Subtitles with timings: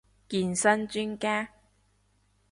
[0.27, 1.47] 健身專家